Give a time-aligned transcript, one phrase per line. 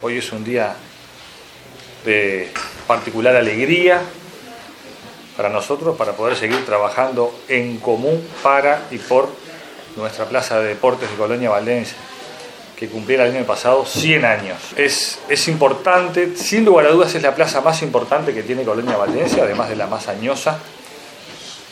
[0.00, 0.76] Hoy es un día
[2.04, 2.52] de
[2.86, 4.00] particular alegría
[5.36, 9.28] para nosotros, para poder seguir trabajando en común para y por
[9.96, 11.96] nuestra Plaza de Deportes de Colonia Valdense,
[12.76, 14.58] que cumpliera el año pasado 100 años.
[14.76, 18.96] Es, es importante, sin lugar a dudas es la plaza más importante que tiene Colonia
[18.96, 20.60] Valdense, además de la más añosa.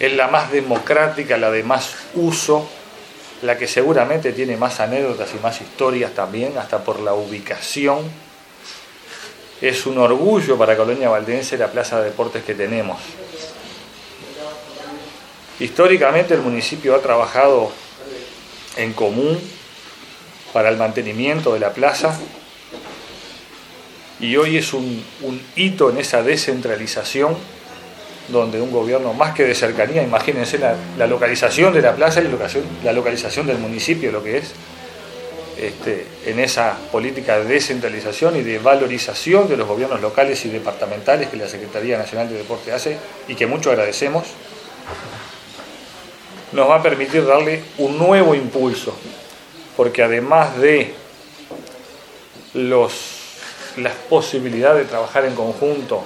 [0.00, 2.68] Es la más democrática, la de más uso,
[3.46, 8.00] la que seguramente tiene más anécdotas y más historias también, hasta por la ubicación.
[9.60, 12.98] Es un orgullo para Colonia Valdense la plaza de deportes que tenemos.
[15.60, 17.72] Históricamente el municipio ha trabajado
[18.76, 19.38] en común
[20.52, 22.18] para el mantenimiento de la plaza
[24.20, 27.36] y hoy es un, un hito en esa descentralización
[28.28, 32.24] donde un gobierno más que de cercanía, imagínense la, la localización de la plaza y
[32.24, 34.52] la localización, la localización del municipio, lo que es,
[35.58, 41.28] este, en esa política de descentralización y de valorización de los gobiernos locales y departamentales
[41.30, 44.24] que la Secretaría Nacional de Deporte hace y que mucho agradecemos,
[46.52, 48.94] nos va a permitir darle un nuevo impulso,
[49.78, 50.92] porque además de
[52.52, 52.92] los,
[53.78, 56.04] las posibilidades de trabajar en conjunto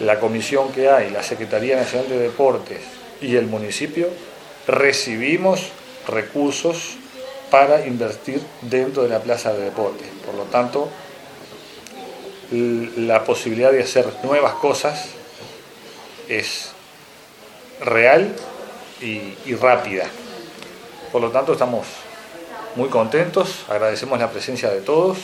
[0.00, 2.80] la comisión que hay, la Secretaría Nacional de Deportes
[3.20, 4.08] y el municipio,
[4.66, 5.68] recibimos
[6.06, 6.96] recursos
[7.50, 10.08] para invertir dentro de la plaza de deportes.
[10.24, 10.88] Por lo tanto,
[12.50, 15.08] la posibilidad de hacer nuevas cosas
[16.28, 16.72] es
[17.80, 18.34] real
[19.00, 20.06] y, rápida.
[21.12, 21.86] Por lo tanto, estamos
[22.74, 25.18] muy contentos, agradecemos la presencia de todos.